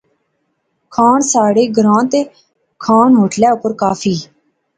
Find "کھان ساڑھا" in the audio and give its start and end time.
0.93-1.63